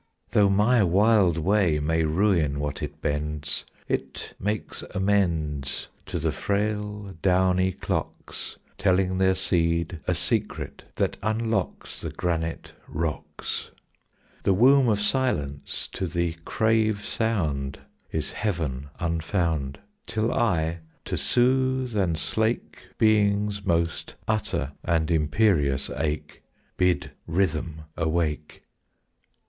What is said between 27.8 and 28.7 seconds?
awake.